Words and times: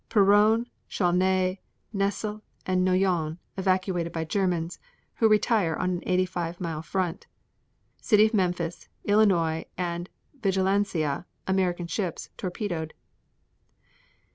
Peronne, 0.09 0.65
Chaulnes, 0.89 1.59
Nesle 1.93 2.41
and 2.65 2.83
Noyon 2.83 3.37
evacuated 3.55 4.11
by 4.11 4.23
Germans, 4.25 4.79
who 5.17 5.29
retire 5.29 5.75
on 5.75 5.91
an 5.91 6.03
85 6.07 6.59
mile 6.59 6.81
front. 6.81 7.27
18. 7.97 8.03
City 8.03 8.25
of 8.25 8.33
Memphis, 8.33 8.89
Illinois, 9.03 9.63
and 9.77 10.09
Vigilancia, 10.41 11.25
American 11.45 11.85
ships, 11.85 12.31
torpedoed. 12.35 12.95
19. 12.95 12.95